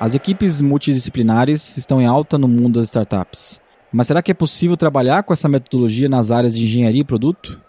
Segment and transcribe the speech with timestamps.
[0.00, 3.60] As equipes multidisciplinares estão em alta no mundo das startups.
[3.92, 7.60] Mas será que é possível trabalhar com essa metodologia nas áreas de engenharia e produto?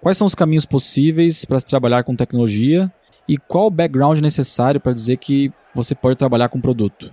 [0.00, 2.92] Quais são os caminhos possíveis para se trabalhar com tecnologia
[3.28, 7.10] e qual o background necessário para dizer que você pode trabalhar com produto?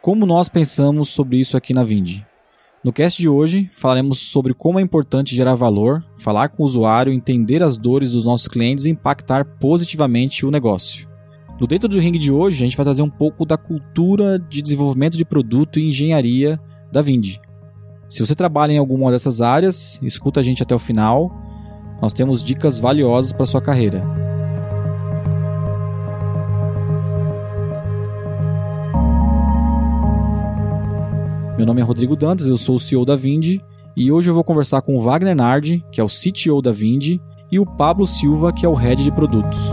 [0.00, 2.26] Como nós pensamos sobre isso aqui na Vindi?
[2.82, 7.12] No cast de hoje, falaremos sobre como é importante gerar valor, falar com o usuário,
[7.12, 11.11] entender as dores dos nossos clientes e impactar positivamente o negócio.
[11.62, 14.60] No Dentro do Ring de hoje, a gente vai trazer um pouco da cultura de
[14.60, 16.58] desenvolvimento de produto e engenharia
[16.90, 17.40] da Vindi.
[18.08, 21.32] Se você trabalha em alguma dessas áreas, escuta a gente até o final.
[22.02, 24.04] Nós temos dicas valiosas para sua carreira.
[31.56, 33.62] Meu nome é Rodrigo Dantas, eu sou o CEO da Vindi
[33.96, 37.22] e hoje eu vou conversar com o Wagner Nardi, que é o CTO da Vindi,
[37.52, 39.70] e o Pablo Silva, que é o Head de Produtos.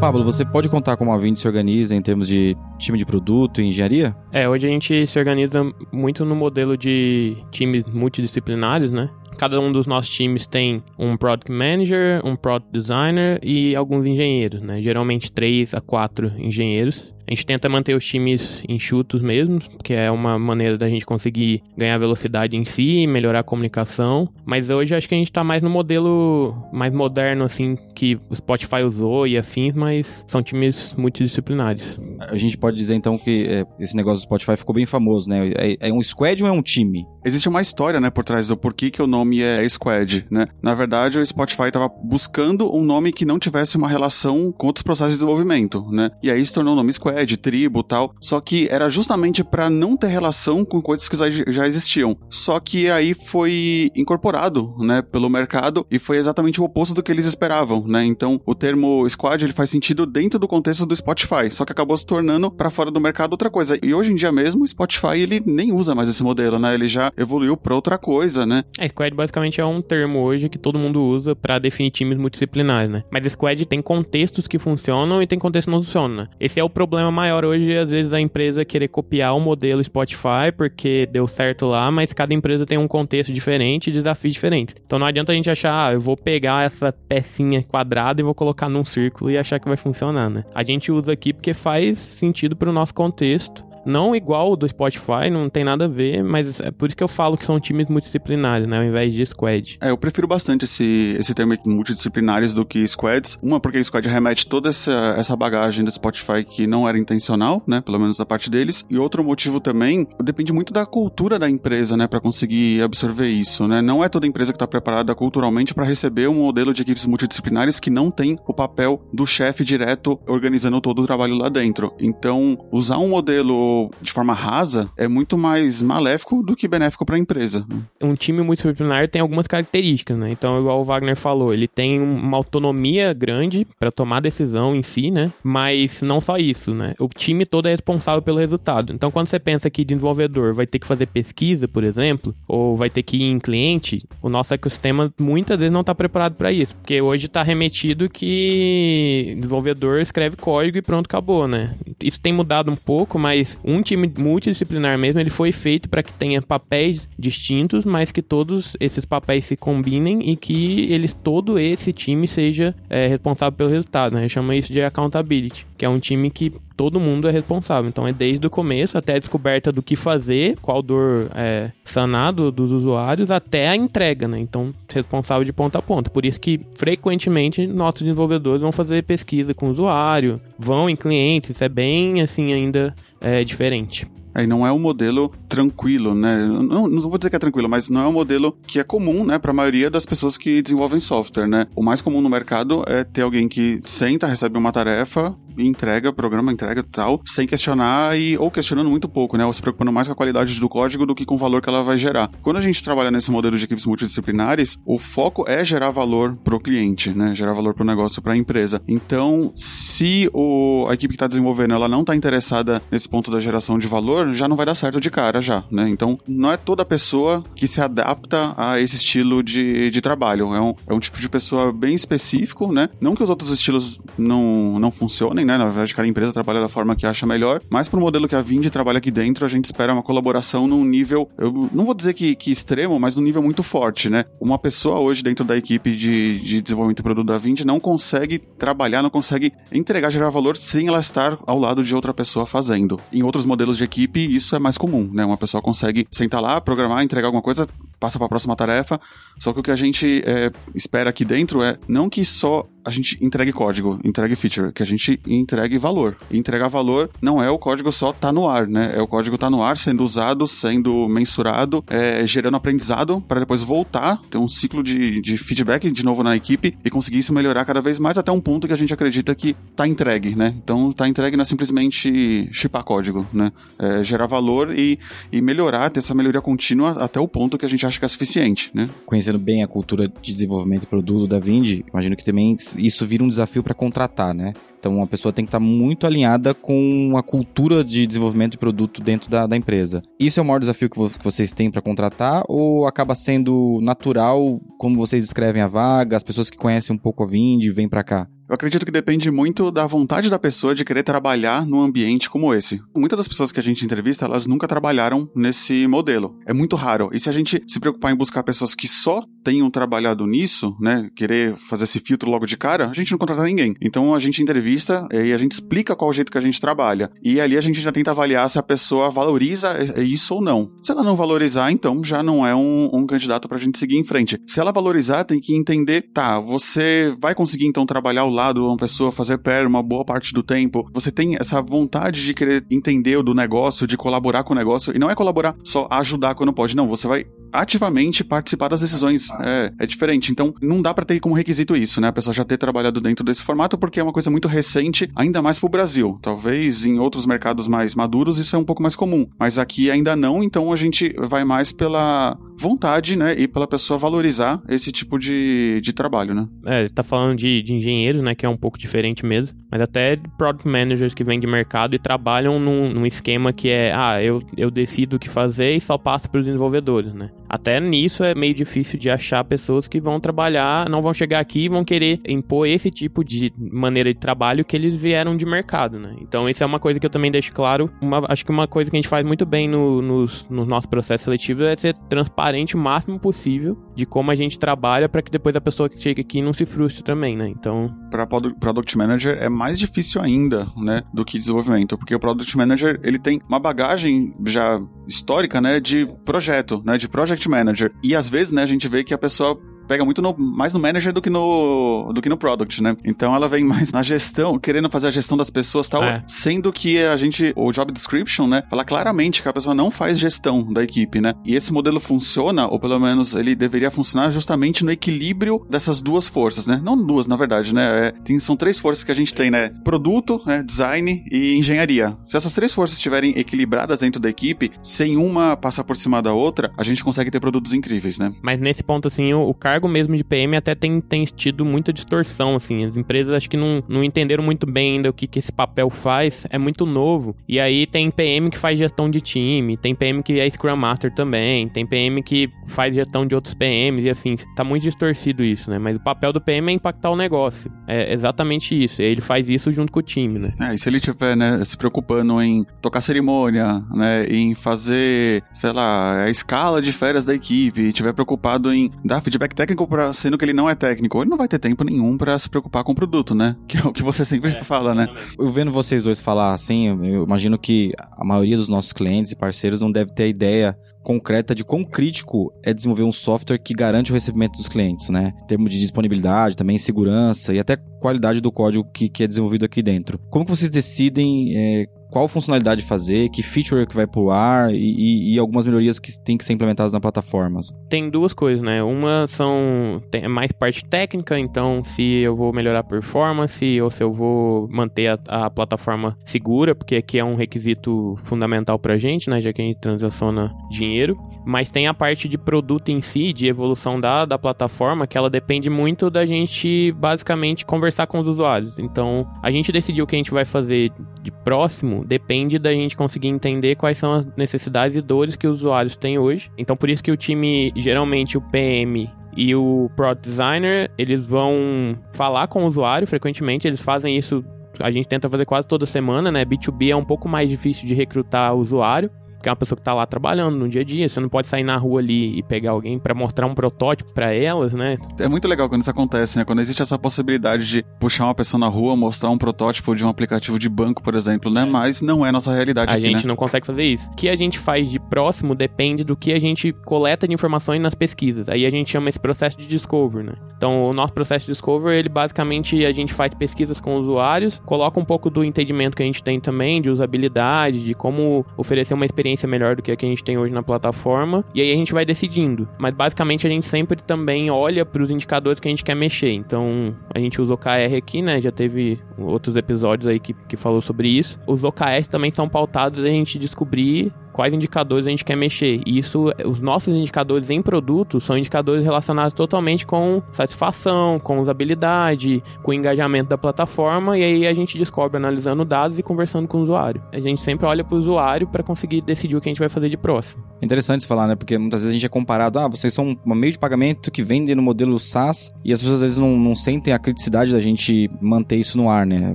[0.00, 3.60] Pablo, você pode contar como a Vind se organiza em termos de time de produto
[3.60, 4.16] e engenharia?
[4.32, 9.10] É, hoje a gente se organiza muito no modelo de times multidisciplinares, né?
[9.36, 14.62] Cada um dos nossos times tem um Product Manager, um Product Designer e alguns engenheiros,
[14.62, 14.80] né?
[14.80, 17.14] Geralmente três a quatro engenheiros.
[17.30, 21.62] A gente tenta manter os times enxutos mesmo, que é uma maneira da gente conseguir
[21.78, 24.28] ganhar velocidade em si, melhorar a comunicação.
[24.44, 28.34] Mas hoje acho que a gente tá mais no modelo mais moderno, assim, que o
[28.34, 32.00] Spotify usou e afins, mas são times multidisciplinares.
[32.18, 35.52] A gente pode dizer então que é, esse negócio do Spotify ficou bem famoso, né?
[35.54, 37.06] É, é, um squad ou é um time?
[37.24, 40.48] Existe uma história, né, por trás do porquê que o nome é squad, né?
[40.60, 44.82] Na verdade, o Spotify estava buscando um nome que não tivesse uma relação com outros
[44.82, 46.10] processos de desenvolvimento, né?
[46.20, 48.14] E aí se tornou o nome squad de tribo tal.
[48.20, 51.16] Só que era justamente para não ter relação com coisas que
[51.50, 52.16] já existiam.
[52.28, 57.12] Só que aí foi incorporado, né, pelo mercado e foi exatamente o oposto do que
[57.12, 58.04] eles esperavam, né?
[58.04, 61.96] Então, o termo squad ele faz sentido dentro do contexto do Spotify, só que acabou
[61.96, 63.78] se tornando para fora do mercado outra coisa.
[63.82, 66.74] E hoje em dia mesmo, o Spotify ele nem usa mais esse modelo, né?
[66.74, 68.64] Ele já evoluiu para outra coisa, né?
[68.78, 72.90] É, squad basicamente é um termo hoje que todo mundo usa para definir times multidisciplinares,
[72.90, 73.02] né?
[73.10, 76.16] Mas squad tem contextos que funcionam e tem contextos que não funcionam.
[76.16, 76.28] Né?
[76.38, 79.82] Esse é o problema problema maior hoje, às vezes, a empresa querer copiar o modelo
[79.82, 84.74] Spotify porque deu certo lá, mas cada empresa tem um contexto diferente e desafio diferente.
[84.84, 88.34] Então não adianta a gente achar, ah, eu vou pegar essa pecinha quadrada e vou
[88.34, 90.44] colocar num círculo e achar que vai funcionar, né?
[90.54, 94.68] A gente usa aqui porque faz sentido para o nosso contexto não igual o do
[94.68, 97.58] Spotify, não tem nada a ver, mas é por isso que eu falo que são
[97.58, 98.78] times multidisciplinares, né?
[98.78, 99.78] Ao invés de squad.
[99.80, 103.38] É, eu prefiro bastante esse, esse termo multidisciplinares do que squads.
[103.42, 107.80] Uma, porque squad remete toda essa, essa bagagem do Spotify que não era intencional, né?
[107.80, 108.84] Pelo menos da parte deles.
[108.88, 112.06] E outro motivo também, depende muito da cultura da empresa, né?
[112.06, 113.80] Para conseguir absorver isso, né?
[113.80, 117.80] Não é toda empresa que está preparada culturalmente para receber um modelo de equipes multidisciplinares
[117.80, 121.92] que não tem o papel do chefe direto organizando todo o trabalho lá dentro.
[121.98, 123.69] Então, usar um modelo
[124.00, 127.66] de forma rasa é muito mais maléfico do que benéfico para a empresa.
[128.00, 130.30] Um time multidisciplinar tem algumas características, né?
[130.30, 135.10] Então, igual o Wagner falou, ele tem uma autonomia grande para tomar decisão em si,
[135.10, 135.30] né?
[135.42, 136.94] Mas não só isso, né?
[136.98, 138.92] O time todo é responsável pelo resultado.
[138.92, 142.90] Então, quando você pensa que desenvolvedor vai ter que fazer pesquisa, por exemplo, ou vai
[142.90, 146.74] ter que ir em cliente, o nosso ecossistema muitas vezes não está preparado para isso,
[146.76, 151.74] porque hoje está remetido que desenvolvedor escreve código e pronto, acabou, né?
[152.02, 156.12] Isso tem mudado um pouco, mas um time multidisciplinar mesmo, ele foi feito para que
[156.12, 161.92] tenha papéis distintos, mas que todos esses papéis se combinem e que eles todo esse
[161.92, 164.28] time seja é, responsável pelo resultado, né?
[164.28, 167.90] Chama isso de accountability, que é um time que todo mundo é responsável.
[167.90, 172.50] Então é desde o começo até a descoberta do que fazer, qual dor é sanado
[172.50, 174.40] dos usuários, até a entrega, né?
[174.40, 176.08] Então responsável de ponta a ponta.
[176.08, 181.50] Por isso que frequentemente nossos desenvolvedores vão fazer pesquisa com o usuário, vão em clientes,
[181.50, 184.06] isso é bem assim ainda é, diferente.
[184.34, 186.46] Aí não é um modelo tranquilo, né?
[186.46, 189.24] Não, não vou dizer que é tranquilo, mas não é um modelo que é comum,
[189.24, 191.66] né, para a maioria das pessoas que desenvolvem software, né?
[191.74, 196.52] O mais comum no mercado é ter alguém que senta, recebe uma tarefa, entrega, programa,
[196.52, 199.44] entrega tal, sem questionar e ou questionando muito pouco, né?
[199.44, 201.68] Ou se preocupando mais com a qualidade do código do que com o valor que
[201.68, 202.30] ela vai gerar.
[202.42, 206.54] Quando a gente trabalha nesse modelo de equipes multidisciplinares, o foco é gerar valor para
[206.54, 207.34] o cliente, né?
[207.34, 208.80] Gerar valor para o negócio, para a empresa.
[208.86, 213.40] Então, se o, a equipe que está desenvolvendo ela não está interessada nesse ponto da
[213.40, 215.88] geração de valor, já não vai dar certo de cara já, né?
[215.88, 220.54] Então, não é toda pessoa que se adapta a esse estilo de, de trabalho.
[220.54, 222.88] É um, é um tipo de pessoa bem específico, né?
[223.00, 225.56] Não que os outros estilos não, não funcionem, né?
[225.56, 228.40] Na verdade, cada empresa trabalha da forma que acha melhor, mas pro modelo que a
[228.40, 232.14] Vind trabalha aqui dentro, a gente espera uma colaboração num nível, eu não vou dizer
[232.14, 234.24] que, que extremo, mas num nível muito forte, né?
[234.40, 238.38] Uma pessoa hoje dentro da equipe de, de desenvolvimento de produto da Vind não consegue
[238.38, 242.98] trabalhar, não consegue entregar, gerar valor sem ela estar ao lado de outra pessoa fazendo.
[243.12, 245.24] Em outros modelos de equipe, isso é mais comum, né?
[245.24, 247.68] Uma pessoa consegue sentar lá, programar, entregar alguma coisa,
[247.98, 249.00] passa para a próxima tarefa.
[249.38, 252.90] Só que o que a gente é, espera aqui dentro é não que só a
[252.90, 256.16] gente entregue código, entregue feature, que a gente entregue valor.
[256.30, 258.92] E entregar valor não é o código só tá no ar, né?
[258.94, 263.62] É o código tá no ar, sendo usado, sendo mensurado, é, gerando aprendizado para depois
[263.62, 267.64] voltar, ter um ciclo de, de feedback de novo na equipe e conseguir isso melhorar
[267.64, 270.54] cada vez mais até um ponto que a gente acredita que tá entregue, né?
[270.62, 273.52] Então tá entregue não é simplesmente chipar código, né?
[273.78, 274.98] É gerar valor e,
[275.32, 278.08] e melhorar, ter essa melhoria contínua até o ponto que a gente acha que é
[278.08, 278.88] suficiente, né?
[279.04, 283.24] Conhecendo bem a cultura de desenvolvimento de produto da Vind, imagino que também isso vira
[283.24, 284.52] um desafio para contratar, né?
[284.78, 289.02] Então, a pessoa tem que estar muito alinhada com a cultura de desenvolvimento de produto
[289.02, 290.02] dentro da, da empresa.
[290.18, 293.78] Isso é o maior desafio que, vo que vocês têm para contratar ou acaba sendo
[293.82, 297.88] natural, como vocês escrevem a vaga, as pessoas que conhecem um pouco a Vind vêm
[297.88, 298.26] para cá?
[298.50, 302.52] Eu acredito que depende muito da vontade da pessoa de querer trabalhar num ambiente como
[302.52, 302.82] esse.
[302.96, 306.36] Muitas das pessoas que a gente entrevista, elas nunca trabalharam nesse modelo.
[306.44, 307.10] É muito raro.
[307.12, 311.08] E se a gente se preocupar em buscar pessoas que só tenham trabalhado nisso, né,
[311.14, 313.72] querer fazer esse filtro logo de cara, a gente não contrata ninguém.
[313.80, 317.08] Então a gente entrevista e a gente explica qual o jeito que a gente trabalha.
[317.22, 320.72] E ali a gente já tenta avaliar se a pessoa valoriza isso ou não.
[320.82, 324.04] Se ela não valorizar, então já não é um, um candidato pra gente seguir em
[324.04, 324.40] frente.
[324.44, 328.76] Se ela valorizar, tem que entender, tá, você vai conseguir então trabalhar ao lado uma
[328.76, 333.22] pessoa fazer pair uma boa parte do tempo, você tem essa vontade de querer entender
[333.22, 336.74] do negócio, de colaborar com o negócio, e não é colaborar só ajudar quando pode,
[336.74, 339.28] não, você vai ativamente participar das decisões.
[339.40, 340.30] É, é diferente.
[340.32, 342.08] Então, não dá para ter como requisito isso, né?
[342.08, 345.42] A pessoa já ter trabalhado dentro desse formato, porque é uma coisa muito recente, ainda
[345.42, 346.18] mais pro Brasil.
[346.22, 350.16] Talvez em outros mercados mais maduros isso é um pouco mais comum, mas aqui ainda
[350.16, 353.34] não, então a gente vai mais pela vontade, né?
[353.38, 356.48] E pela pessoa valorizar esse tipo de, de trabalho, né?
[356.66, 358.34] É, tá falando de, de engenheiro, né?
[358.34, 359.58] Que é um pouco diferente mesmo.
[359.70, 363.92] Mas até product managers que vêm de mercado e trabalham num, num esquema que é,
[363.94, 367.30] ah, eu, eu decido o que fazer e só passo para os desenvolvedores, né?
[367.50, 371.64] Até nisso é meio difícil de achar pessoas que vão trabalhar, não vão chegar aqui
[371.64, 375.98] e vão querer impor esse tipo de maneira de trabalho que eles vieram de mercado,
[375.98, 376.14] né?
[376.20, 377.90] Então isso é uma coisa que eu também deixo claro.
[378.00, 380.88] Uma, acho que uma coisa que a gente faz muito bem no, nos, no nosso
[380.88, 385.30] processo seletivo é ser transparente o máximo possível de como a gente trabalha para que
[385.30, 387.48] depois a pessoa que chega aqui não se frustre também, né?
[387.48, 387.92] Então...
[388.10, 393.00] Para Product Manager é mais difícil ainda, né, do que desenvolvimento, porque o Product Manager,
[393.02, 397.92] ele tem uma bagagem já histórica, né, de projeto, né, de project manager.
[398.02, 400.78] E às vezes, né, a gente vê que a pessoa pega muito no, mais no
[400.78, 402.96] manager do que no, do que no product, né?
[403.04, 406.22] Então ela vem mais na gestão, querendo fazer a gestão das pessoas tal, é.
[406.28, 410.16] sendo que a gente, o job description, né, fala claramente que a pessoa não faz
[410.16, 411.34] gestão da equipe, né?
[411.44, 416.28] E esse modelo funciona, ou pelo menos ele deveria funcionar justamente no equilíbrio dessas duas
[416.28, 416.80] forças, né?
[416.80, 418.06] Não duas, na verdade, né?
[418.06, 419.70] É, tem, são três forças que a gente tem, né?
[419.82, 420.62] Produto, né?
[420.62, 422.16] design e engenharia.
[422.22, 426.32] Se essas três forças estiverem equilibradas dentro da equipe, sem uma passar por cima da
[426.32, 428.32] outra, a gente consegue ter produtos incríveis, né?
[428.40, 431.64] Mas nesse ponto, assim, o, o cargo cargo mesmo de PM até tem, tem tido
[431.64, 432.84] muita distorção, assim.
[432.84, 435.88] As empresas acho que não, não entenderam muito bem ainda o que, que esse papel
[435.88, 436.46] faz.
[436.50, 437.34] É muito novo.
[437.48, 441.12] E aí tem PM que faz gestão de time, tem PM que é Scrum Master
[441.12, 444.36] também, tem PM que faz gestão de outros PMs e assim.
[444.54, 445.78] Tá muito distorcido isso, né?
[445.78, 447.72] Mas o papel do PM é impactar o negócio.
[447.86, 449.00] É exatamente isso.
[449.00, 450.52] Ele faz isso junto com o time, né?
[450.60, 455.72] É, e se ele estiver, né, se preocupando em tocar cerimônia, né, em fazer, sei
[455.72, 460.12] lá, a escala de férias da equipe, estiver preocupado em dar feedback técnico técnico, pra,
[460.12, 462.84] sendo que ele não é técnico, ele não vai ter tempo nenhum para se preocupar
[462.84, 463.56] com o produto, né?
[463.70, 465.06] Que é o que você sempre é, fala, né?
[465.38, 469.36] Eu vendo vocês dois falar assim, eu imagino que a maioria dos nossos clientes e
[469.36, 474.10] parceiros não deve ter ideia concreta de quão crítico é desenvolver um software que garante
[474.10, 475.32] o recebimento dos clientes, né?
[475.44, 479.64] Em termos de disponibilidade, também segurança e até qualidade do código que, que é desenvolvido
[479.64, 480.18] aqui dentro.
[480.30, 485.34] Como que vocês decidem é, qual funcionalidade fazer, que feature que vai pro ar e,
[485.34, 487.60] e, algumas melhorias que tem que ser implementadas na plataforma.
[487.88, 488.82] Tem duas coisas, né?
[488.82, 494.02] Uma são tem mais parte técnica, então se eu vou melhorar a performance ou se
[494.02, 499.30] eu vou manter a, a plataforma segura, porque aqui é um requisito fundamental pra gente,
[499.30, 499.40] né?
[499.40, 501.16] Já que a gente transaciona dinheiro.
[501.44, 505.30] Mas tem a parte de produto em si, de evolução da, da plataforma, que ela
[505.30, 508.78] depende muito da gente basicamente conversar com os usuários.
[508.78, 512.96] Então a gente decidiu o que a gente vai fazer de próximo depende da gente
[512.96, 516.50] conseguir entender quais são as necessidades e dores que os usuários têm hoje.
[516.56, 521.96] Então, por isso que o time, geralmente o PM e o Product Designer, eles vão
[522.12, 524.44] falar com o usuário frequentemente, eles fazem isso
[524.78, 526.44] a gente tenta fazer quase toda semana, né?
[526.44, 529.94] B2B é um pouco mais difícil de recrutar usuário, porque é uma pessoa que tá
[529.94, 532.72] lá trabalhando no dia a dia, você não pode sair na rua ali e pegar
[532.72, 534.98] alguém para mostrar um protótipo para elas, né?
[535.18, 536.44] É muito legal quando isso acontece, né?
[536.44, 540.10] Quando existe essa possibilidade de puxar uma pessoa na rua, mostrar um protótipo de um
[540.10, 541.64] aplicativo de banco, por exemplo, né?
[541.64, 543.28] Mas não é nossa realidade a aqui, gente né?
[543.28, 544.10] não consegue fazer isso.
[544.10, 547.80] O que a gente faz de próximo depende do que a gente coleta de informações
[547.80, 548.46] nas pesquisas.
[548.46, 550.34] Aí a gente chama esse processo de discovery, né?
[550.54, 555.00] Então, o nosso processo de discovery, ele basicamente a gente faz pesquisas com usuários, coloca
[555.00, 559.06] um pouco do entendimento que a gente tem também de usabilidade, de como oferecer uma
[559.06, 561.74] experiência melhor do que a que a gente tem hoje na plataforma, e aí a
[561.74, 562.68] gente vai decidindo.
[562.78, 566.32] Mas basicamente a gente sempre também olha para os indicadores que a gente quer mexer.
[566.32, 568.40] Então, a gente usa o OKR aqui, né?
[568.40, 571.38] Já teve outros episódios aí que, que falou sobre isso.
[571.46, 575.80] Os OKRs também são pautados a gente descobrir quais indicadores a gente quer mexer.
[575.86, 582.42] E isso, os nossos indicadores em produto são indicadores relacionados totalmente com satisfação, com usabilidade,
[582.62, 586.62] com engajamento da plataforma, e aí a gente descobre analisando dados e conversando com o
[586.62, 587.02] usuário.
[587.12, 589.68] A gente sempre olha para o usuário para conseguir decidir o que a gente vai
[589.68, 590.42] fazer de próximo.
[590.62, 591.36] Interessante falar, né?
[591.36, 594.22] Porque muitas vezes a gente é comparado, ah, vocês são um meio de pagamento que
[594.22, 597.60] vende no modelo SaaS, e as pessoas às vezes não, não sentem a criticidade da
[597.60, 599.34] gente manter isso no ar, né?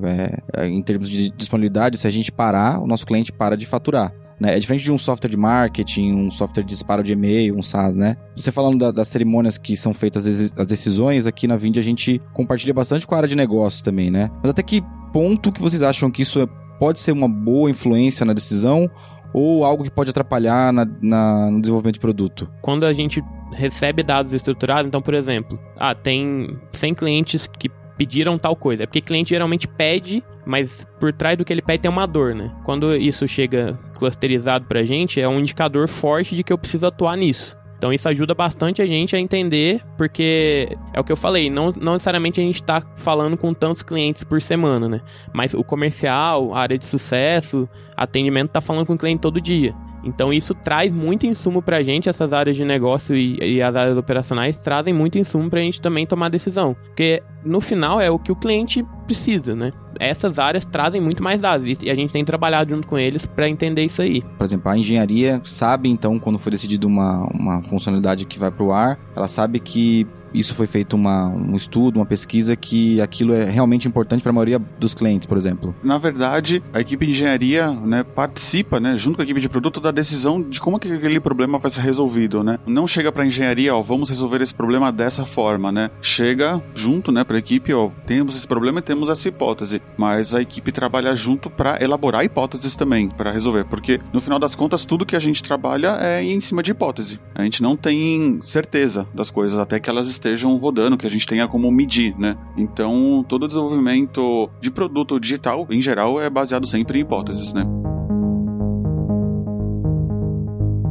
[0.54, 4.12] É, em termos de disponibilidade, se a gente parar, o nosso cliente para de faturar.
[4.40, 4.56] Né?
[4.56, 7.96] É diferente de um software de marketing, um software de disparo de e-mail, um SaaS,
[7.96, 8.18] né?
[8.36, 12.22] Você falando da, das cerimônias que são feitas as decisões, aqui na Vind a gente
[12.34, 14.30] compartilha bastante com a área de negócios também, né?
[14.42, 18.26] Mas até que ponto que vocês acham que isso é, pode ser uma boa influência
[18.26, 18.90] na decisão
[19.34, 22.52] ou algo que pode atrapalhar na, na, no desenvolvimento de produto?
[22.62, 28.38] Quando a gente recebe dados estruturados, então, por exemplo, ah, tem 100 clientes que pediram
[28.38, 28.84] tal coisa.
[28.84, 32.36] É porque cliente geralmente pede, mas por trás do que ele pede tem uma dor,
[32.36, 32.52] né?
[32.64, 37.18] Quando isso chega clusterizado pra gente, é um indicador forte de que eu preciso atuar
[37.18, 37.58] nisso.
[37.78, 41.74] Então isso ajuda bastante a gente a entender, porque é o que eu falei, não,
[41.80, 45.02] não necessariamente a gente está falando com tantos clientes por semana, né?
[45.34, 49.76] Mas o comercial, a área de sucesso, atendimento está falando com o cliente todo dia.
[50.06, 53.98] Então isso traz muito insumo pra gente, essas áreas de negócio e, e as áreas
[53.98, 56.76] operacionais trazem muito insumo pra gente também tomar decisão.
[56.86, 59.74] Porque no final é o que o cliente precisa, né?
[60.00, 63.50] Essas áreas trazem muito mais dados e a gente tem trabalhado junto com eles para
[63.50, 64.22] entender isso aí.
[64.38, 68.64] Por exemplo, a engenharia sabe então quando foi decidido uma, uma funcionalidade que vai para
[68.64, 70.08] o ar, ela sabe que
[70.40, 74.34] isso foi feito uma, um estudo, uma pesquisa que aquilo é realmente importante para a
[74.34, 75.76] maioria dos clientes, por exemplo?
[75.84, 79.80] Na verdade, a equipe de engenharia né, participa, né, junto com a equipe de produto,
[79.80, 82.60] da decisão de como que aquele problema vai ser resolvido, né?
[82.66, 85.90] Não chega para a engenharia, ó, vamos resolver esse problema dessa forma, né?
[86.02, 90.36] Chega junto, né, para a equipe, ó, temos esse problema e temos essa hipótese, mas
[90.36, 94.86] a equipe trabalha junto para elaborar hipóteses também para resolver, porque no final das contas
[94.86, 97.20] tudo que a gente trabalha é em cima de hipótese.
[97.34, 101.10] A gente não tem certeza das coisas até que elas estejam estejam rodando, que a
[101.10, 102.36] gente tenha como medir, né?
[102.58, 107.64] Então, todo desenvolvimento de produto digital, em geral, é baseado sempre em hipóteses, né?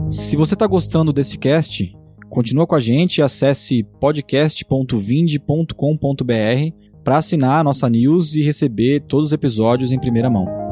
[0.09, 1.93] Se você está gostando desse cast,
[2.31, 5.75] continua com a gente e acesse podcast.vind.com.br
[7.03, 10.64] para assinar a nossa news e receber todos os episódios em primeira mão.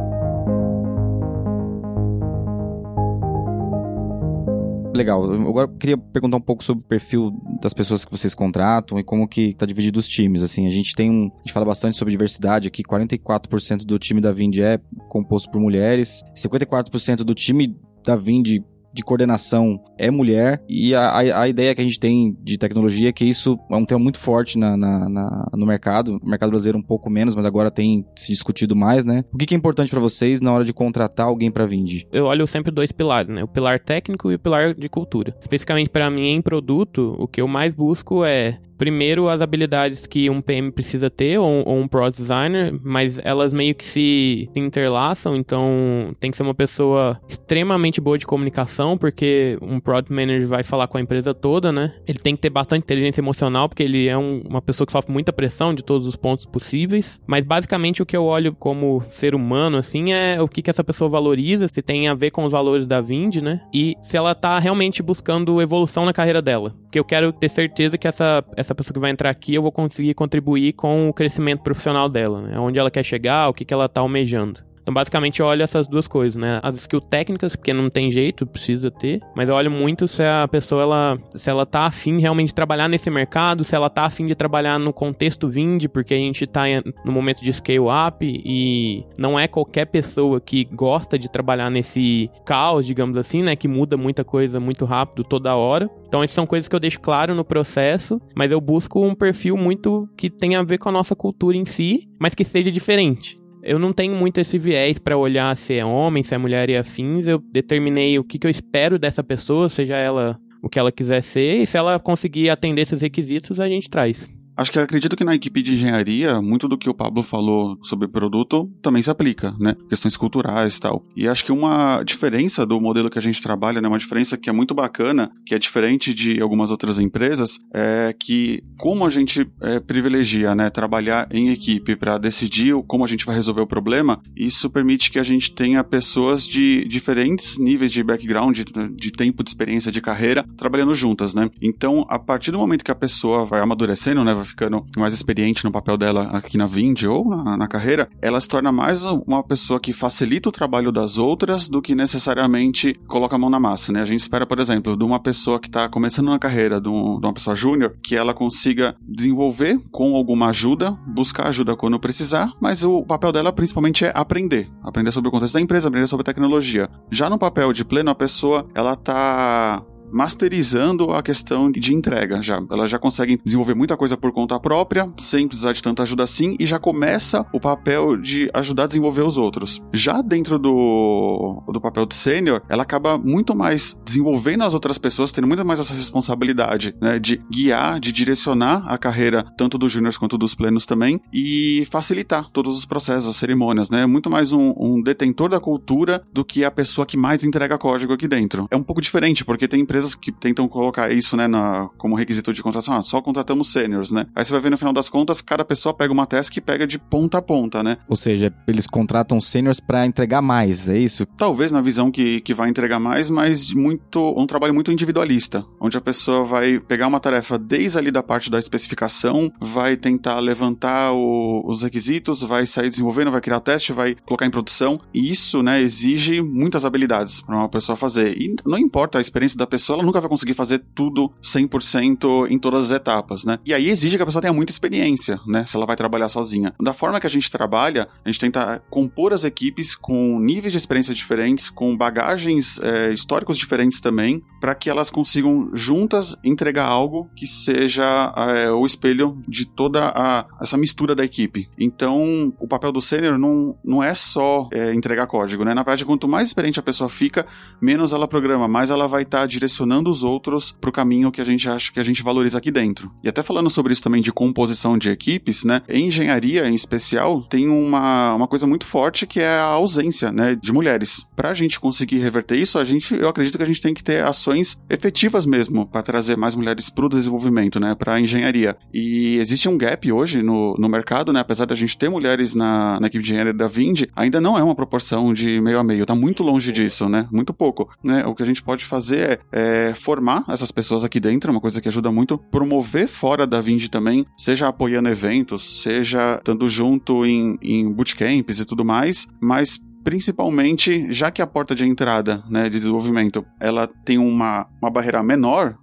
[4.95, 5.25] Legal.
[5.25, 9.03] Agora eu queria perguntar um pouco sobre o perfil das pessoas que vocês contratam e
[9.03, 10.43] como que tá dividido os times.
[10.43, 12.83] Assim, a gente tem um, a gente fala bastante sobre diversidade aqui.
[12.83, 16.23] 44% do time da Vind é composto por mulheres.
[16.37, 21.85] 54% do time da Vind de coordenação é mulher e a, a, ideia que a
[21.85, 25.49] gente tem de tecnologia é que isso é um tema muito forte na, na, na
[25.55, 26.19] no mercado.
[26.23, 29.25] O mercado brasileiro um pouco menos, mas agora tem se discutido mais, né?
[29.33, 32.03] O que, que é importante para vocês na hora de contratar alguém para Vind?
[32.13, 33.43] Eu olho sempre dois pilares, né?
[33.43, 35.35] O pilar técnico e o pilar de cultura.
[35.41, 40.29] Especificamente para mim em produto, o que eu mais busco é primeiro as habilidades que
[40.29, 44.59] um PM precisa ter, ou, ou um Product Designer, mas elas meio que se, se
[44.59, 50.49] interlaçam, então tem que ser uma pessoa extremamente boa de comunicação, porque um Product Manager
[50.49, 51.95] vai falar com a empresa toda, né?
[52.09, 55.13] Ele tem que ter bastante inteligência emocional, porque ele é um, uma pessoa que sofre
[55.13, 59.33] muita pressão de todos os pontos possíveis, mas basicamente o que eu olho como ser
[59.33, 62.51] humano, assim, é o que, que essa pessoa valoriza, se tem a ver com os
[62.51, 63.61] valores da Vind, né?
[63.73, 66.75] E se ela tá realmente buscando evolução na carreira dela.
[66.83, 69.63] Porque eu quero ter certeza que essa, essa essa pessoa que vai entrar aqui, eu
[69.63, 72.59] vou conseguir contribuir com o crescimento profissional dela, né?
[72.59, 74.61] Onde ela quer chegar, o que, que ela tá almejando.
[74.83, 76.61] Então, basicamente, eu olho essas duas coisas, né?
[76.63, 79.21] As skills técnicas, porque não tem jeito, precisa ter.
[79.35, 82.89] Mas eu olho muito se a pessoa, ela, se ela tá afim realmente de trabalhar
[82.89, 86.65] nesse mercado, se ela tá afim de trabalhar no contexto Vind, porque a gente tá
[87.05, 92.29] no momento de scale up e não é qualquer pessoa que gosta de trabalhar nesse
[92.45, 93.55] caos, digamos assim, né?
[93.55, 95.89] Que muda muita coisa muito rápido toda hora.
[96.09, 99.57] Então, essas são coisas que eu deixo claro no processo, mas eu busco um perfil
[99.57, 103.42] muito que tenha a ver com a nossa cultura em si, mas que seja diferente.
[103.63, 106.77] Eu não tenho muito esse viés para olhar se é homem, se é mulher e
[106.77, 107.27] afins.
[107.27, 111.21] Eu determinei o que, que eu espero dessa pessoa, seja ela o que ela quiser
[111.23, 114.31] ser, e se ela conseguir atender esses requisitos, a gente traz.
[114.57, 118.07] Acho que acredito que na equipe de engenharia, muito do que o Pablo falou sobre
[118.07, 119.75] produto também se aplica, né?
[119.89, 121.05] Questões culturais e tal.
[121.17, 123.89] E acho que uma diferença do modelo que a gente trabalha, né?
[123.89, 128.63] Uma diferença que é muito bacana, que é diferente de algumas outras empresas, é que
[128.79, 130.69] como a gente é, privilegia, né?
[130.69, 135.19] Trabalhar em equipe para decidir como a gente vai resolver o problema, isso permite que
[135.19, 140.01] a gente tenha pessoas de diferentes níveis de background, de, de tempo de experiência de
[140.01, 141.49] carreira, trabalhando juntas, né?
[141.61, 144.42] Então, a partir do momento que a pessoa vai amadurecendo, né?
[144.45, 148.49] Ficando mais experiente no papel dela aqui na Vind ou na, na carreira, ela se
[148.49, 153.39] torna mais uma pessoa que facilita o trabalho das outras do que necessariamente coloca a
[153.39, 154.03] mão na massa, né?
[154.03, 157.19] A gente espera, por exemplo, de uma pessoa que está começando na carreira, de, um,
[157.21, 162.53] de uma pessoa júnior, que ela consiga desenvolver com alguma ajuda, buscar ajuda quando precisar,
[162.61, 164.71] mas o papel dela principalmente é aprender.
[164.83, 166.89] Aprender sobre o contexto da empresa, aprender sobre tecnologia.
[167.11, 172.63] Já no papel de pleno, a pessoa, ela tá masterizando a questão de entrega já.
[172.71, 176.57] Elas já conseguem desenvolver muita coisa por conta própria, sem precisar de tanta ajuda assim,
[176.59, 179.83] e já começa o papel de ajudar a desenvolver os outros.
[179.93, 185.33] Já dentro do, do papel de sênior, ela acaba muito mais desenvolvendo as outras pessoas,
[185.33, 190.19] tendo muito mais essa responsabilidade, né, de guiar, de direcionar a carreira tanto dos júniores
[190.19, 194.07] quanto dos plenos também, e facilitar todos os processos, as cerimônias, né?
[194.07, 198.13] Muito mais um, um detentor da cultura do que a pessoa que mais entrega código
[198.13, 198.67] aqui dentro.
[198.71, 202.17] É um pouco diferente, porque tem empresas empresas que tentam colocar isso, né, na, como
[202.17, 204.27] requisito de contratação, ah, só contratamos seniors, né?
[204.35, 206.87] Aí você vai ver no final das contas, cada pessoa pega uma task e pega
[206.87, 207.99] de ponta a ponta, né?
[208.09, 211.25] Ou seja, eles contratam seniors para entregar mais, é isso?
[211.37, 215.97] Talvez na visão que, que vai entregar mais, mas muito um trabalho muito individualista, onde
[215.97, 221.13] a pessoa vai pegar uma tarefa desde ali da parte da especificação, vai tentar levantar
[221.13, 225.63] o, os requisitos, vai sair desenvolvendo, vai criar teste, vai colocar em produção, e isso,
[225.63, 228.37] né, exige muitas habilidades para uma pessoa fazer.
[228.37, 232.59] E não importa a experiência da pessoa, ela nunca vai conseguir fazer tudo 100% em
[232.59, 233.59] todas as etapas, né?
[233.65, 235.65] E aí exige que a pessoa tenha muita experiência, né?
[235.65, 236.75] Se ela vai trabalhar sozinha.
[236.81, 240.79] Da forma que a gente trabalha, a gente tenta compor as equipes com níveis de
[240.79, 247.31] experiência diferentes, com bagagens é, históricos diferentes também, para que elas consigam juntas entregar algo
[247.37, 251.69] que seja é, o espelho de toda a, essa mistura da equipe.
[251.79, 255.75] Então, o papel do sênior não, não é só é, entregar código, né?
[255.75, 257.47] Na prática, quanto mais experiente a pessoa fica,
[257.81, 261.31] menos ela programa, mais ela vai estar tá direcionando direcionando os outros para o caminho
[261.31, 263.11] que a gente acha que a gente valoriza aqui dentro.
[263.23, 265.83] E até falando sobre isso também de composição de equipes, né?
[265.89, 270.55] Em engenharia, em especial, tem uma, uma coisa muito forte que é a ausência, né,
[270.55, 271.27] de mulheres.
[271.35, 274.05] Para a gente conseguir reverter isso, a gente, eu acredito que a gente tem que
[274.05, 278.77] ter ações efetivas mesmo para trazer mais mulheres para o desenvolvimento, né, para a engenharia.
[278.93, 281.41] E existe um gap hoje no, no mercado, né?
[281.41, 284.63] Apesar da gente ter mulheres na, na equipe de engenharia da Vind, ainda não é
[284.63, 286.07] uma proporção de meio a meio.
[286.07, 287.27] Tá muito longe disso, né?
[287.31, 288.25] Muito pouco, né?
[288.27, 291.53] O que a gente pode fazer é, é é, formar essas pessoas aqui dentro, é
[291.53, 296.69] uma coisa que ajuda muito, promover fora da Vind também, seja apoiando eventos, seja estando
[296.69, 302.43] junto em, em bootcamps e tudo mais, mas principalmente já que a porta de entrada
[302.51, 305.77] né, de desenvolvimento ela tem uma, uma barreira menor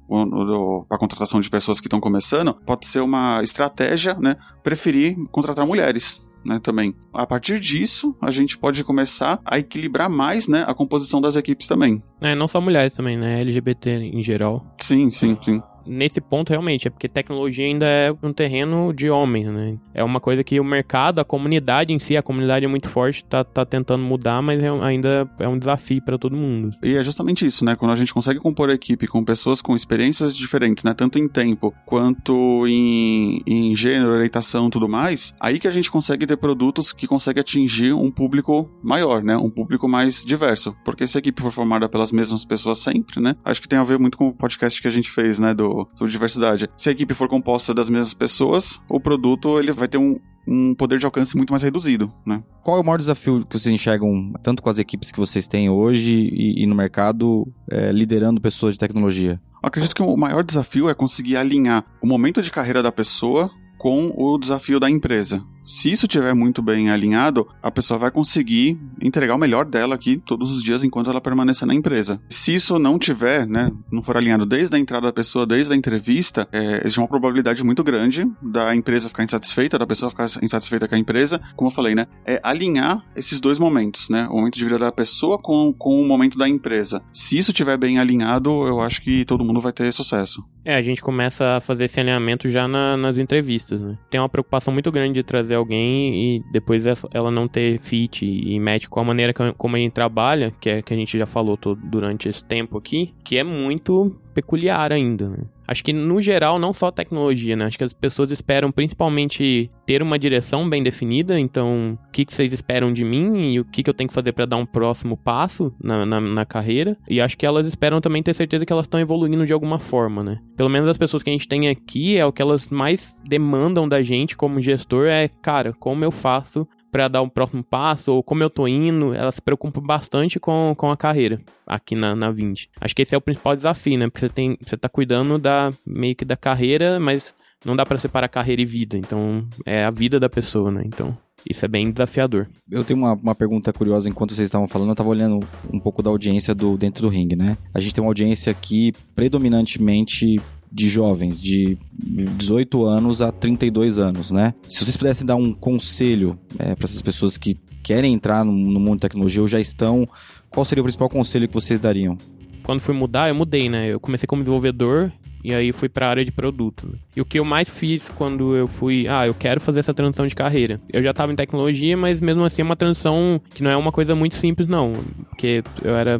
[0.87, 5.65] para a contratação de pessoas que estão começando, pode ser uma estratégia né, preferir contratar
[5.65, 6.93] mulheres né, também.
[7.13, 11.67] A partir disso, a gente pode começar a equilibrar mais, né, a composição das equipes
[11.67, 12.01] também.
[12.21, 14.65] É, não só mulheres também, né, LGBT em geral.
[14.79, 19.47] Sim, sim, sim nesse ponto realmente, é porque tecnologia ainda é um terreno de homens,
[19.47, 19.77] né?
[19.93, 23.25] É uma coisa que o mercado, a comunidade em si, a comunidade é muito forte,
[23.25, 26.71] tá, tá tentando mudar, mas é, ainda é um desafio para todo mundo.
[26.83, 27.75] E é justamente isso, né?
[27.75, 30.93] Quando a gente consegue compor a equipe com pessoas com experiências diferentes, né?
[30.93, 36.27] Tanto em tempo quanto em, em gênero, orientação tudo mais, aí que a gente consegue
[36.27, 39.35] ter produtos que conseguem atingir um público maior, né?
[39.35, 40.75] Um público mais diverso.
[40.85, 43.35] Porque se a equipe for formada pelas mesmas pessoas sempre, né?
[43.43, 45.53] Acho que tem a ver muito com o podcast que a gente fez, né?
[45.53, 46.69] Do sobre diversidade.
[46.77, 50.15] Se a equipe for composta das mesmas pessoas, o produto ele vai ter um,
[50.47, 52.43] um poder de alcance muito mais reduzido, né?
[52.63, 55.69] Qual é o maior desafio que vocês enxergam, tanto com as equipes que vocês têm
[55.69, 59.39] hoje e, e no mercado, é, liderando pessoas de tecnologia?
[59.61, 63.51] Eu acredito que o maior desafio é conseguir alinhar o momento de carreira da pessoa
[63.77, 65.43] com o desafio da empresa.
[65.69, 70.17] Se isso estiver muito bem alinhado, a pessoa vai conseguir entregar o melhor dela aqui
[70.17, 72.19] todos os dias enquanto ela permanecer na empresa.
[72.27, 75.77] Se isso não tiver, né, não for alinhado desde a entrada da pessoa, desde a
[75.77, 80.87] entrevista, é, existe uma probabilidade muito grande da empresa ficar insatisfeita, da pessoa ficar insatisfeita
[80.87, 81.39] com a empresa.
[81.55, 84.91] Como eu falei, né, é alinhar esses dois momentos, né, o momento de vida da
[84.91, 86.99] pessoa com, com o momento da empresa.
[87.13, 90.43] Se isso estiver bem alinhado, eu acho que todo mundo vai ter sucesso.
[90.65, 93.97] É, a gente começa a fazer esse alinhamento já na, nas entrevistas, né.
[94.09, 98.59] Tem uma preocupação muito grande de trazer alguém e depois ela não ter fit e
[98.59, 101.55] match com a maneira como a gente trabalha, que é que a gente já falou
[101.57, 105.37] todo, durante esse tempo aqui, que é muito peculiar ainda, né?
[105.69, 107.65] Acho que no geral, não só tecnologia, né?
[107.65, 111.39] Acho que as pessoas esperam principalmente ter uma direção bem definida.
[111.39, 114.13] Então, o que, que vocês esperam de mim e o que, que eu tenho que
[114.13, 116.97] fazer para dar um próximo passo na, na, na, carreira.
[117.07, 120.23] E acho que elas esperam também ter certeza que elas estão evoluindo de alguma forma,
[120.23, 120.39] né?
[120.57, 123.87] Pelo menos as pessoas que a gente tem aqui é o que elas mais demandam
[123.87, 128.23] da gente como gestor é, cara, como eu faço para dar um próximo passo, ou
[128.23, 132.31] como eu tô indo, ela se preocupa bastante com, com a carreira aqui na, na
[132.31, 132.65] Vind.
[132.79, 134.07] Acho que esse é o principal desafio, né?
[134.07, 137.33] Porque você tem, você tá cuidando da meio que da carreira, mas
[137.65, 138.97] não dá para separar carreira e vida.
[138.97, 140.83] Então, é a vida da pessoa, né?
[140.85, 141.17] Então,
[141.49, 142.47] isso é bem desafiador.
[142.69, 145.39] Eu tenho uma, uma pergunta curiosa enquanto vocês estavam falando, eu estava olhando
[145.71, 147.57] um pouco da audiência do dentro do ringue, né?
[147.73, 150.37] A gente tem uma audiência aqui predominantemente
[150.71, 154.53] de jovens de 18 anos a 32 anos, né?
[154.67, 158.79] Se vocês pudessem dar um conselho é, para essas pessoas que querem entrar no, no
[158.79, 160.07] mundo da tecnologia ou já estão,
[160.49, 162.17] qual seria o principal conselho que vocês dariam?
[162.63, 163.87] Quando fui mudar, eu mudei, né?
[163.87, 165.11] Eu comecei como desenvolvedor
[165.43, 166.87] e aí fui para a área de produto.
[166.87, 166.99] Né?
[167.15, 170.27] E o que eu mais fiz quando eu fui, ah, eu quero fazer essa transição
[170.27, 170.79] de carreira.
[170.91, 173.91] Eu já estava em tecnologia, mas mesmo assim é uma transição que não é uma
[173.91, 174.93] coisa muito simples não,
[175.29, 176.19] porque eu era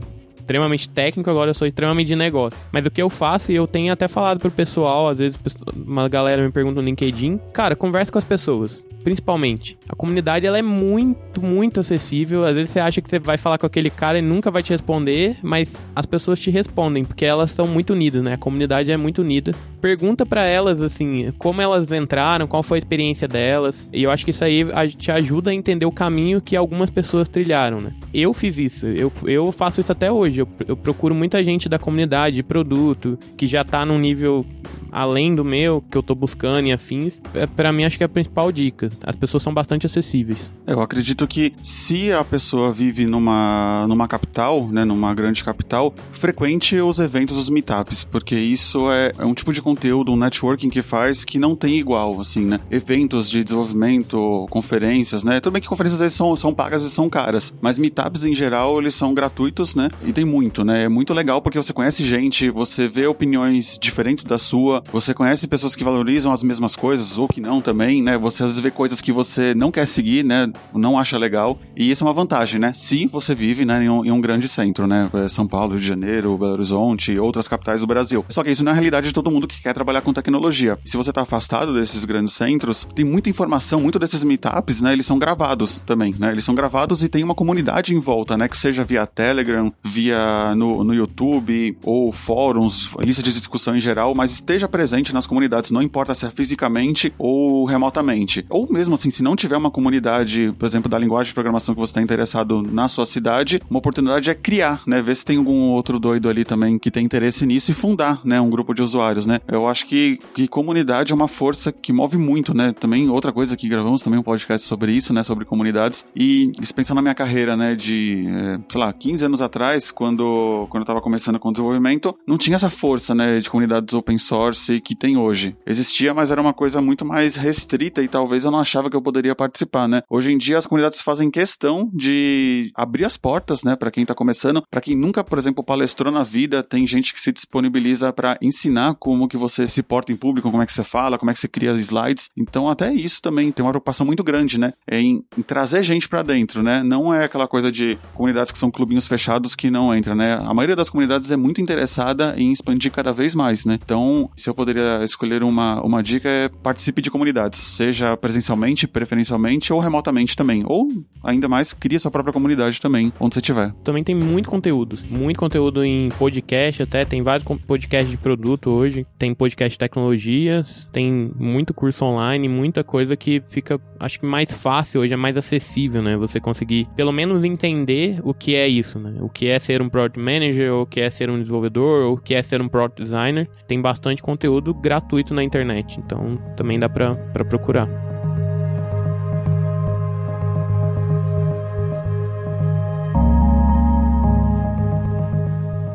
[0.50, 2.60] extremamente técnico, agora eu sou extremamente de negócio.
[2.72, 5.40] Mas o que eu faço, e eu tenho até falado pro pessoal, às vezes
[5.76, 9.78] uma galera me pergunta no LinkedIn, cara, conversa com as pessoas principalmente.
[9.88, 12.44] A comunidade ela é muito, muito acessível.
[12.44, 14.72] Às vezes você acha que você vai falar com aquele cara e nunca vai te
[14.72, 18.34] responder, mas as pessoas te respondem porque elas são muito unidas, né?
[18.34, 19.54] A comunidade é muito unida.
[19.82, 23.88] Pergunta para elas assim, como elas entraram, qual foi a experiência delas.
[23.94, 24.66] E eu acho que isso aí
[24.98, 27.94] te ajuda a entender o caminho que algumas pessoas trilharam, né?
[28.14, 30.42] Eu fiz isso, eu, eu faço isso até hoje.
[30.42, 34.46] Eu, eu procuro muita gente da comunidade de produto que já tá num nível
[34.92, 37.20] além do meu, que eu tô buscando e afins.
[37.34, 38.89] É, para mim acho que é a principal dica.
[39.04, 40.52] As pessoas são bastante acessíveis.
[40.66, 46.80] Eu acredito que se a pessoa vive numa, numa capital, né, numa grande capital, frequente
[46.80, 50.82] os eventos, os meetups, porque isso é, é um tipo de conteúdo, um networking que
[50.82, 52.60] faz que não tem igual, assim, né?
[52.70, 55.40] Eventos de desenvolvimento, conferências, né?
[55.40, 58.36] Tudo bem que conferências às vezes são, são pagas e são caras, mas meetups em
[58.36, 59.90] geral eles são gratuitos, né?
[60.06, 60.86] E tem muito, né?
[60.86, 65.48] É muito legal porque você conhece gente, você vê opiniões diferentes da sua, você conhece
[65.48, 68.18] pessoas que valorizam as mesmas coisas ou que não também, né?
[68.18, 70.50] Você às vezes vê coisas que você não quer seguir, né?
[70.74, 71.60] Não acha legal.
[71.76, 72.72] E isso é uma vantagem, né?
[72.74, 75.10] Se você vive né, em, um, em um grande centro, né?
[75.16, 78.24] É São Paulo, Rio de Janeiro, Belo Horizonte outras capitais do Brasil.
[78.30, 80.80] Só que isso não é a realidade de todo mundo que quer trabalhar com tecnologia.
[80.86, 84.94] Se você está afastado desses grandes centros, tem muita informação, muito desses meetups, né?
[84.94, 86.32] Eles são gravados também, né?
[86.32, 88.48] Eles são gravados e tem uma comunidade em volta, né?
[88.48, 94.16] Que seja via Telegram, via no, no YouTube ou fóruns, lista de discussão em geral,
[94.16, 98.46] mas esteja presente nas comunidades, não importa se é fisicamente ou remotamente.
[98.50, 101.80] Ou mesmo assim, se não tiver uma comunidade, por exemplo, da linguagem de programação que
[101.80, 105.02] você está interessado na sua cidade, uma oportunidade é criar, né?
[105.02, 108.40] Ver se tem algum outro doido ali também que tem interesse nisso e fundar, né?
[108.40, 109.40] Um grupo de usuários, né?
[109.48, 112.74] Eu acho que, que comunidade é uma força que move muito, né?
[112.74, 115.24] Também outra coisa que gravamos também um podcast sobre isso, né?
[115.24, 116.06] Sobre comunidades.
[116.16, 117.76] E pensando na minha carreira, né?
[117.76, 122.38] De, é, sei lá, 15 anos atrás, quando, quando eu tava começando com desenvolvimento, não
[122.38, 123.40] tinha essa força, né?
[123.40, 125.56] De comunidades open source que tem hoje.
[125.66, 129.02] Existia, mas era uma coisa muito mais restrita e talvez eu não achava que eu
[129.02, 130.02] poderia participar, né?
[130.10, 134.14] Hoje em dia as comunidades fazem questão de abrir as portas, né, para quem tá
[134.14, 138.38] começando, para quem nunca, por exemplo, palestrou na vida, tem gente que se disponibiliza para
[138.42, 141.34] ensinar como que você se porta em público, como é que você fala, como é
[141.34, 142.30] que você cria slides.
[142.38, 146.24] Então até isso também tem uma preocupação muito grande, né, em, em trazer gente para
[146.24, 146.84] dentro, né?
[146.84, 150.36] Não é aquela coisa de comunidades que são clubinhos fechados que não entram, né?
[150.36, 153.78] A maioria das comunidades é muito interessada em expandir cada vez mais, né?
[153.82, 158.16] Então, se eu poderia escolher uma, uma dica é participe de comunidades, seja
[158.50, 160.64] presencialmente, preferencialmente ou remotamente também.
[160.66, 160.88] Ou,
[161.24, 163.72] ainda mais, cria sua própria comunidade também, onde você estiver.
[163.84, 164.98] Também tem muito conteúdo.
[165.10, 167.06] Muito conteúdo em podcast até.
[167.06, 169.06] Tem vários podcasts de produto hoje.
[169.18, 170.66] Tem podcast de tecnologia.
[170.92, 175.38] Tem muito curso online, muita coisa que fica, acho que mais fácil hoje, é mais
[175.38, 176.18] acessível, né?
[176.18, 179.16] Você conseguir, pelo menos, entender o que é isso, né?
[179.20, 182.14] O que é ser um Product Manager, ou o que é ser um desenvolvedor, ou
[182.14, 183.50] o que é ser um Product Designer.
[183.68, 186.00] Tem bastante conteúdo gratuito na internet.
[186.00, 188.09] Então, também dá para procurar.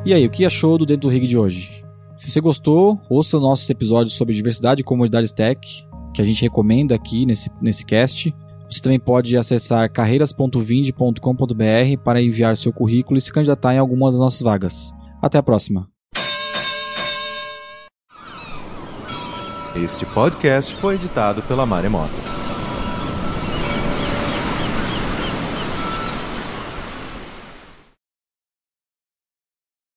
[0.05, 1.83] E aí, o que achou do Dentro do Rig de hoje?
[2.15, 5.59] Se você gostou, ouça nossos episódios sobre diversidade e comunidades tech,
[6.13, 8.35] que a gente recomenda aqui nesse, nesse cast.
[8.69, 14.21] Você também pode acessar carreiras.vind.com.br para enviar seu currículo e se candidatar em algumas das
[14.21, 14.93] nossas vagas.
[15.23, 15.89] Até a próxima!
[19.75, 22.44] Este podcast foi editado pela Maremoto.